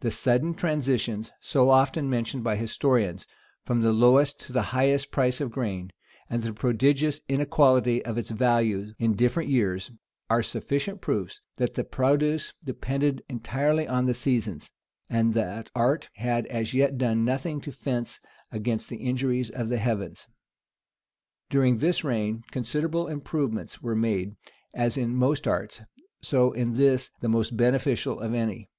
The 0.00 0.10
sudden 0.12 0.54
transitions, 0.54 1.32
so 1.40 1.68
often 1.68 2.08
mentioned 2.08 2.44
by 2.44 2.54
historians, 2.54 3.26
from 3.64 3.80
the 3.82 3.92
lowest 3.92 4.38
to 4.42 4.52
the 4.52 4.62
highest 4.70 5.10
price 5.10 5.40
of 5.40 5.50
grain, 5.50 5.90
and 6.30 6.44
the 6.44 6.52
prodigious 6.52 7.22
inequality 7.28 8.04
of 8.04 8.16
its 8.16 8.30
value 8.30 8.94
in 9.00 9.14
different 9.16 9.50
years, 9.50 9.90
are 10.30 10.44
sufficient 10.44 11.00
proofs, 11.00 11.40
that 11.56 11.74
the 11.74 11.82
produce 11.82 12.52
depended 12.62 13.24
entirely 13.28 13.88
on 13.88 14.06
the 14.06 14.14
seasons, 14.14 14.70
and 15.10 15.34
that 15.34 15.72
art 15.74 16.08
had 16.14 16.46
as 16.46 16.72
yet 16.72 16.98
done 16.98 17.24
nothing 17.24 17.60
to 17.62 17.72
fence 17.72 18.20
against 18.52 18.88
the 18.88 18.98
injuries 18.98 19.50
of 19.50 19.68
the 19.68 19.78
heavens. 19.78 20.28
During 21.50 21.78
this 21.78 22.04
reign, 22.04 22.44
considerable 22.52 23.08
improvements 23.08 23.82
were 23.82 23.96
made, 23.96 24.36
as 24.72 24.96
in 24.96 25.16
most 25.16 25.48
arts, 25.48 25.80
so 26.22 26.52
in 26.52 26.74
this, 26.74 27.10
the 27.22 27.28
most 27.28 27.56
beneficial 27.56 28.20
of 28.20 28.34
any. 28.34 28.70